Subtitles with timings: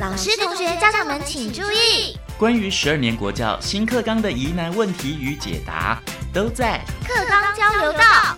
[0.00, 8.36] 老师、同学、家长们请注意，关于十二年国教新课纲的疑难问题与解答，都在课纲交流道。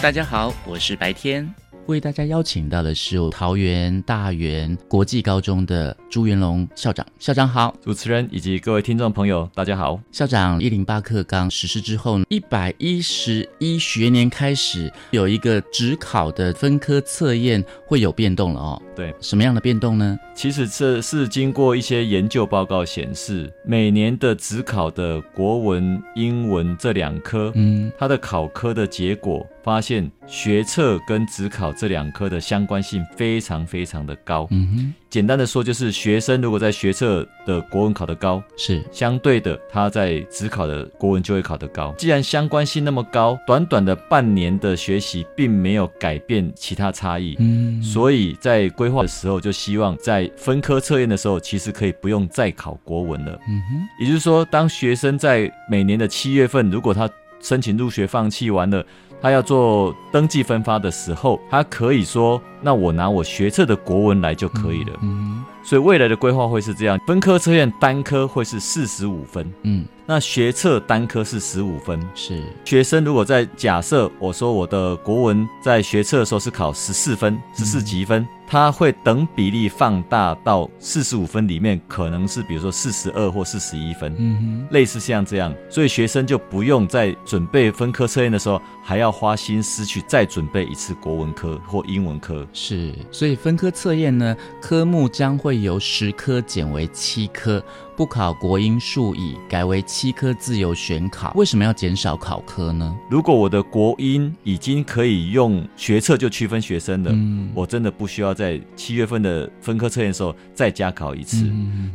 [0.00, 1.52] 大家好，我是白天。
[1.90, 10.00] 为大家邀请到的是桃园大园国际高中的朱元龙校长，校长好，主持人以及各位听众朋友，大家好。
[10.12, 18.82] 校长，一零八课纲实施之后，一百一十一学年开始有一个职考的分科测验会有变动了哦。
[18.94, 20.16] 对，什么样的变动呢？
[20.32, 29.44] 其实这是经过一些研究报告显示，每年的职考的国文、英文这两科，嗯，它的考科的结果。
[29.62, 34.46] 发现学测跟职考这两科的相关性非常非常的高。
[34.50, 41.94] 嗯哼，简单的说就是学生如果在学测的国文考得高，是相对的他在职考的国文就会考得高。
[41.98, 47.36] 既然相关性那么高，短短的半年的学习并没有改变其他差异。
[47.38, 53.38] 嗯，所以在规划的时候就希望在分科测验的时候，其实可以不用再考国文了。
[53.48, 57.08] 嗯哼，也就是说，当学生在每年的七月份，如果他
[57.42, 58.84] 申请入学放弃完了。
[59.22, 72.00] 他要做登记分发的时候，他可以说：“那我拿我学测的国文来就可以了。”嗯，所以未来的规划会是这样：分科测验单科会是四十五分，嗯，那学测单科是十五分。
[72.14, 78.26] 是学生如果在假设我说我的国文在学测的时候是考十四分，十四级分。
[78.50, 92.44] 它会等比例放大到四十五分里面，可能是比如说四十二或四十一分，嗯哼，类似像这样，所以学生就不用在准备分科测验的时候，还要花心思去再准备一次国文科或英文科。
[92.52, 97.62] 是，所以分科测验呢，科目将会由十科减为七科。
[97.96, 101.34] 不考国英数乙，改为七科自由选考。
[101.36, 102.96] 为什么要减少考科呢？
[103.10, 107.14] 如果我的国英已经可以用学测就区分学生了，
[107.54, 111.46] 我真的不需要在七月份的分科测验的时候再加考一次。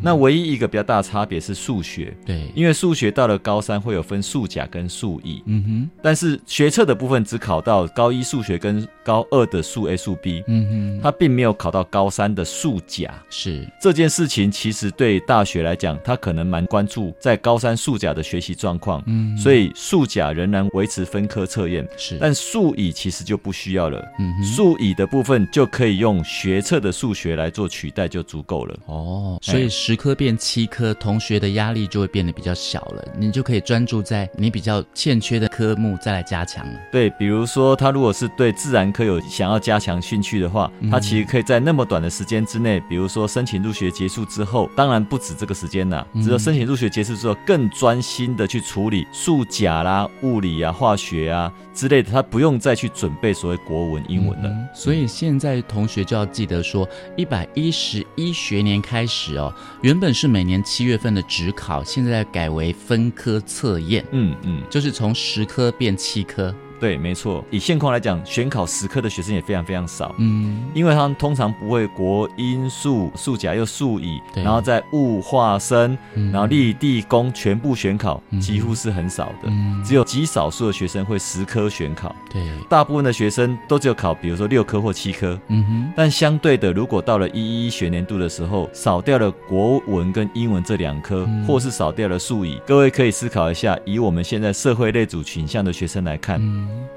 [0.02, 13.12] 那唯一一个比较大的差别是数学，对，因为数学到了高三会有分数甲跟数乙，嗯哼，但是学测的部分只考到高一数学跟高二的数 A 数 B，嗯哼，它并没有考到高三的数甲。
[13.30, 13.68] 是。
[13.82, 15.96] 这件事情，其实对大学来讲。
[16.04, 28.78] 他可能蛮关注在高三数甲的学习状况，嗯，所以数甲仍然维持分科测验，是，但数乙其实就不需要了，嗯，数乙的部分就可以用学测的数学来做取代就足够了。
[28.88, 36.74] 哦，所以十科变七科，同学的压力就会变得比较小了，你就可以专注在你比较欠缺的科目再来加强了。
[36.92, 45.86] 对，比如说他如果是对自然科有想要加强兴趣的话，他其实可以在那么短的时间之内，比如说申请入学结束之后，当然不止这个时间。
[46.24, 54.50] 只有申请入学结束之后，更专心的去处理数甲啦、物理啊、化学啊之类的，他不用再去准备所谓国文、英文了。
[54.74, 64.06] 所以现在同学就要记得说，一百一十一学年开始哦，原本是每年七月份的职考，现在改为分科测验。
[64.12, 66.54] 嗯嗯，就是从十科变七科。
[66.86, 67.44] 对，没错。
[67.50, 70.14] 以现况来讲，选考十科的学生也非常非常少。
[70.20, 75.98] 嗯，因为他们通常不会国英数数甲又数乙，然后在物化生，
[76.32, 79.52] 然后立地工全部选考，几乎是很少的。
[79.84, 82.16] 只有极少数的学生会十科选考。
[82.32, 85.40] 对，大部分的学生都只有考，比如说六科或七科。
[85.48, 85.94] 嗯哼。
[85.96, 96.40] 但相对的，如果到了一一学年度的时候，少掉了国文跟英文这两科，或是少掉了数乙，各位可以思考一下，以我们现在社会类组群像的学生来看。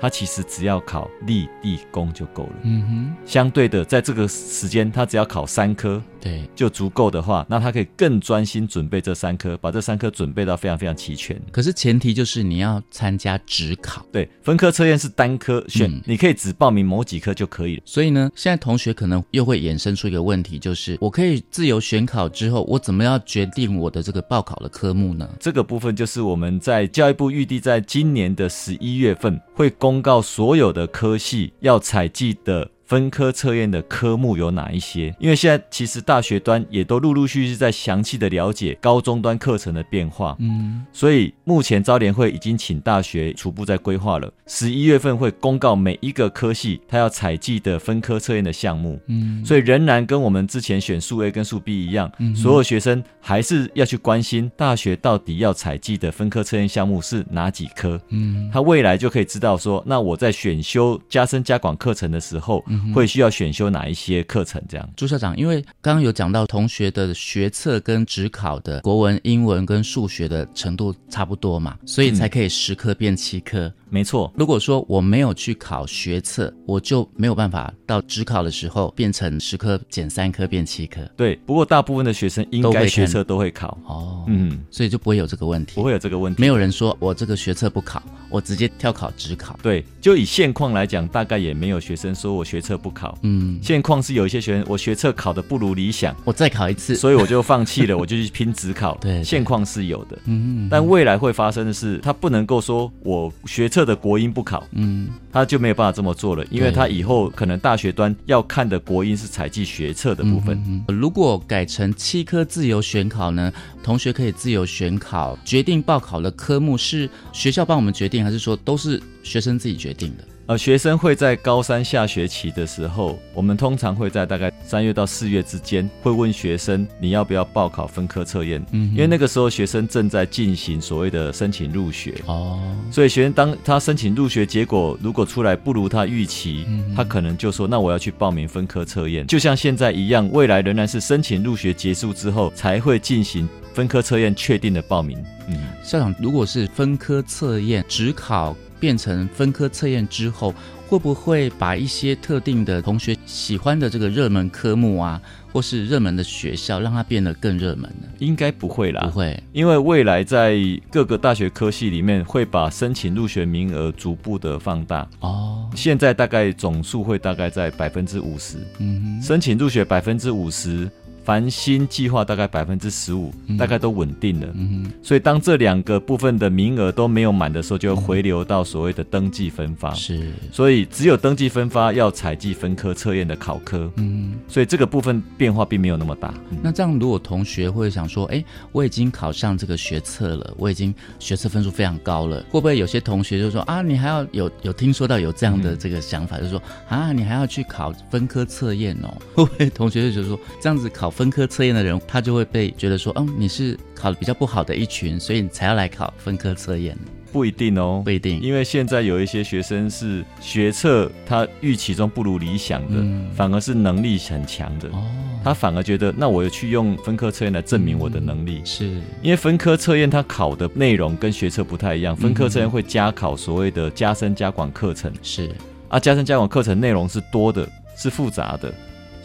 [0.01, 2.53] 他其实只要考立地功就够了。
[2.63, 6.03] 嗯哼，相对的，在这个时间，他只要考三科。
[6.21, 11.41] 对，就足够的话，那他可以更专心准备这三科，把这三科准备到非常非常齐全。
[11.53, 17.83] 可是前提就是你要参加职考，对，分科测验是单科选，你可以只报名某几科就可以了。
[17.85, 25.29] 所以呢，现在同学可能又会衍生出一个问题，就是我可以自由选考之后，我怎么样决定我的这个报考的科目呢？
[25.39, 32.71] 这个部分就是我们在教育部预定在今年的十一月份会公告所有的科系要采集的。
[32.89, 35.15] 分科测验的科目有哪一些？
[35.21, 62.65] 因为现在其实大学端也都陆陆续续在详细的了解高中端课程的变化，嗯，所以目前招联会已经请大学初步在规划了，十一月份会公告每一个科系他要采集的分科测验的项目，嗯，所以仍然跟我们之前选数 A 跟数 B 一样，所有学生还是要去关心大学到底要采集的分科测验项目是哪几科，嗯，他未来就可以知道说，那我在选修加深加广课程的时候。
[62.95, 64.63] 会需要选修哪一些课程？
[64.69, 73.73] 这样，朱校长，因为刚刚有讲到同学的学测跟职考的国文、英文跟数学的程度差不多嘛，所以才可以十科变七科。
[73.91, 74.33] 没错。
[74.37, 81.01] 如果说我没有去考学测，我就没有办法到职考的时候变成十科减三科变七科。
[81.17, 86.41] 对，不过大部分的学生应该学测都会考哦，嗯，所以就不会有这个问题，不会有这个问题。
[86.41, 89.59] 没有人说我这个学测不考，我直接跳考职考。
[89.63, 93.17] 对，就以现况来讲，大概也没有学生说我学测不考。
[93.23, 98.97] 嗯，现况是有一些学生我学测考的不如理想，我再考一次，所以我就放弃了，我就去拼职考。
[99.01, 100.19] 对，现况是有的。
[100.27, 110.57] 嗯，但未来会发生的是，他不能够说我学测的国音不考，嗯，他就没有办法这么做了，因为他以后可能大学端要看的国音是采集学测的部分。
[110.67, 113.53] 嗯如果改成七科自由选考呢？
[113.83, 120.25] 同学可以自由选考，决定报考的科目是学校帮我们决定，还是说都是学生自己决定的？
[120.49, 128.65] 呃，学生会在高三下学期的时候，我们通常会在大概三月到四月之间，会问学生你要不要报考分科测验。
[128.73, 132.15] 嗯，因为那个时候学生正在进行所谓的申请入学。
[132.25, 132.59] 哦，
[132.91, 136.67] 所以学生当他申请入学结果如果出来不如他预期，
[136.97, 139.27] 他可能就说那我要去报名分科测验。
[139.27, 145.23] 就像现在一样，未来仍然是申请入学结束之后才会进行分科测验确定的报名。
[145.47, 148.57] 嗯，校长，如果是分科测验只考。
[148.81, 150.55] 变成分科测验之后，
[150.87, 155.21] 会不会把一些特定的同学喜欢的这个热门科目啊，
[155.53, 158.09] 或是热门的学校，让它变得更热门呢？
[158.19, 160.57] 应该不会啦，不会，因为未来在
[160.91, 165.09] 各个大学科系里面，会把申请入学名额逐步的放大。
[165.21, 170.91] 哦，现在大概总数会大概在百分之五十，嗯，申请入学百分之五十。
[171.29, 174.47] 繁星计划大概百分之十五，大概都稳定了。
[174.55, 179.93] 嗯所以当这两个部分的名额都没有满的时候，就会回流到所谓的登记分发。
[179.93, 183.93] 是，所以只有登记分发要采集分科测验的考科。
[183.97, 186.33] 嗯，所以这个部分变化并没有那么大。
[186.63, 188.43] 那这样，如果同学会想说，哎，
[188.73, 199.15] 我已经考上这个学测了，我已经学测分数非常高了，会不会有些同学就说啊，你还要有有听说到有这样的这个想法，就是说啊，你还要去考分科测验哦？
[199.35, 201.13] 会不会同学就觉得说这样子考？
[201.19, 206.97] 分科测验的人，他就会被觉得说，嗯，你是考的比较不好的一群，所以你才要来考分科测验。
[207.33, 213.03] 不一定哦，不一定，因为现在有一些学生是学测他预期中不如理想的，
[213.35, 214.89] 反而是能力很强的。
[214.91, 215.05] 哦，
[215.43, 218.63] 他反而觉得，那我去用分科测验来证明我的能力。
[218.65, 218.85] 是
[219.21, 225.13] 因为分科测验他考的内容跟学测不太一样，分科测验会加考所谓的加深加广课程。
[225.21, 225.51] 是
[225.89, 228.73] 啊，加深加广课程内容是多的，是复杂的。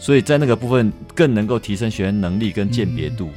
[0.04, 3.30] 所以在那个部分更能够提升学员能力跟鉴别度，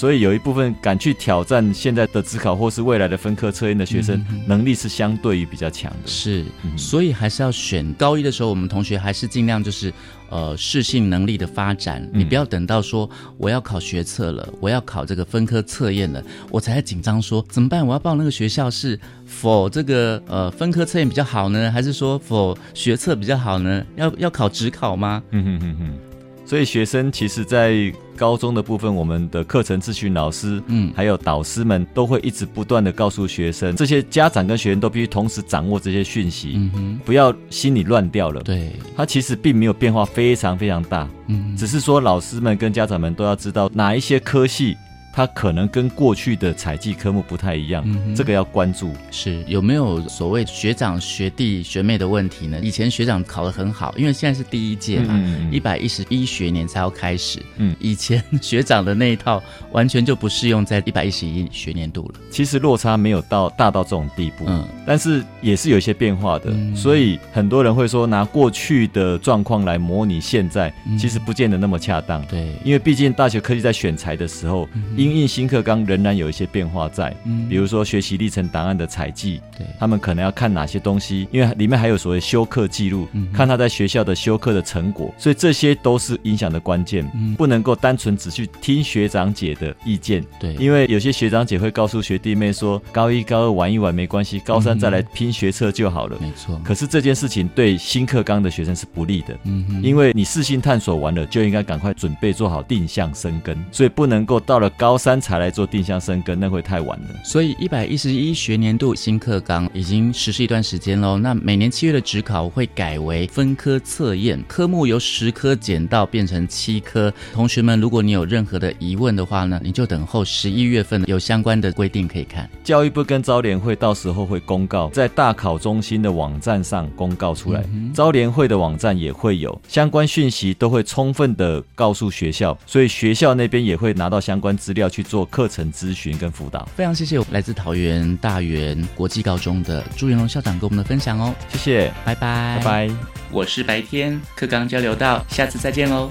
[0.00, 6.08] 所以有一部分敢去挑战现在的职考或是未来的分科测验的学生，能力是相对于比较强的。
[6.08, 6.42] 是，
[6.74, 9.92] 所以还是要选高一的时候，我们同学还是尽量就是。
[10.30, 16.22] 呃，适性能力的发展，你不要等到说我要考学测了，我要考这个分科测验了，
[16.52, 17.84] 我才紧张说怎么办？
[17.84, 18.96] 我要报那个学校是
[19.26, 23.84] 否这个呃分科测验比较好呢，还是说否学测比较好呢？
[23.96, 25.20] 要要考职考吗？
[25.32, 26.09] 嗯哼哼哼。
[26.50, 38.42] 所以学生其实，在高中的部分，我们的课程咨询老师，嗯，还有导师们，都会一直不断的告诉学生，这些家长跟学生都必须同时掌握这些讯息，嗯哼，不要心里乱掉了。
[38.42, 44.76] 对，他其实并没有变化非常非常大，嗯，只是说老师们跟家长们都要知道哪一些科系。
[45.20, 47.84] 它可能跟过去的采集科目不太一样，
[48.16, 48.94] 这个要关注。
[49.10, 52.58] 是有没有所谓学长、学弟、学妹的问题呢？
[52.62, 55.22] 以前学长考得很好，因为现在是第一届嘛，
[55.52, 57.38] 一百一十一学年才要开始。
[57.58, 62.20] 嗯，以前学长的那一套完全就不适用在一百一十一学年度了。
[62.30, 66.50] 其实落差没有到大到这种地步，嗯，但是也是有一些变化的。
[66.74, 72.24] 所以很多人会说拿过去的状况来模拟现在，其实不见得那么恰当。
[72.24, 74.66] 对，因为毕竟大学科技在选材的时候。
[74.96, 96.60] 因应新课纲仍然有一些变化在，嗯，比如说学习历程档案的采集，对，他们可能要看哪些东西，因为里面还有所谓修课记录，看他在学校的修课的成果，所以这些都是影响的关键，不能够单纯只去听学长姐的意见，对，因为有些学长姐会告诉学弟妹说，高一高二玩一玩没关系，高三再来拼学测就好了，没错。
[96.64, 105.30] 可是这件事情对新课纲的学生是不利的，嗯，因为你试性探索完了，就应该赶快准备做好定向生根，所以不能够到了高三才。
[105.30, 107.06] 才来做定向生根，那会太晚了。
[107.22, 111.16] 所以一百一十一学年度新课纲已经实施一段时间喽。
[111.16, 117.14] 那每年七月的职考会改为分科测验，科目由十科减到变成七科。
[117.32, 122.50] 同学们，如果你有任何的疑问的话呢，你就等候十一月份有相关的规定可以看。
[122.64, 127.62] 教育部跟招联会到时候会公告，在大考中心的网站上公告出来，
[127.94, 134.79] 招联会的网站也会有相关讯息，都会充分的告诉学校，所以学校那边也会拿到相关资料。
[134.80, 136.68] 料去做课程咨询跟辅导。
[136.74, 142.90] 非常谢谢来自桃园大园国际高中的朱元龙校长给我们的分享哦，谢谢，拜拜，拜拜。
[143.30, 146.10] 我是白天课纲交流到，下次再见喽。